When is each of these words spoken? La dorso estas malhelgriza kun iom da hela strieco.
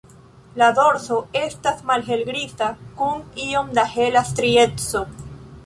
La 0.61 0.69
dorso 0.77 1.17
estas 1.41 1.83
malhelgriza 1.91 2.71
kun 3.03 3.21
iom 3.47 3.71
da 3.81 3.87
hela 3.95 4.25
strieco. 4.33 5.07